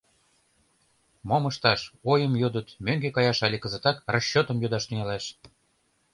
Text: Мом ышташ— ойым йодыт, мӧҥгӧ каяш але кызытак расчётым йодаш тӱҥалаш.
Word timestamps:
Мом 1.27 1.43
ышташ— 1.51 1.81
ойым 2.11 2.33
йодыт, 2.41 2.67
мӧҥгӧ 2.85 3.09
каяш 3.15 3.37
але 3.45 3.57
кызытак 3.63 3.97
расчётым 4.13 4.57
йодаш 4.63 4.83
тӱҥалаш. 4.87 5.25